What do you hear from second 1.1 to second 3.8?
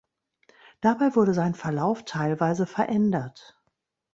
wurde sein Verlauf teilweise verändert.